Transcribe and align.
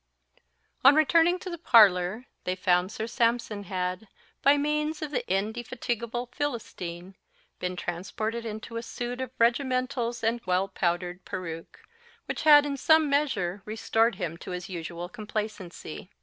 _ON 0.83 0.95
returning 0.95 1.37
to 1.37 1.47
the 1.51 1.59
parlour 1.59 2.25
they 2.43 2.55
found 2.55 2.91
Sir 2.91 3.05
Sampson 3.05 3.65
had, 3.65 4.07
by 4.41 4.57
means 4.57 5.03
of 5.03 5.11
the 5.11 5.23
indefatigable 5.31 6.25
Philistine, 6.31 7.13
been 7.59 7.75
transported 7.75 8.43
into 8.43 8.77
a 8.77 8.81
suit 8.81 9.21
of 9.21 9.29
regimentals 9.37 10.23
and 10.23 10.41
well 10.47 10.67
powdered 10.67 11.23
peruke, 11.23 11.81
which 12.25 12.41
had 12.41 12.65
in 12.65 12.77
some 12.77 13.11
measure 13.11 13.61
restored 13.63 14.15
him 14.15 14.37
to 14.37 14.49
his 14.49 14.69
usual 14.69 15.07
complacency. 15.07 16.09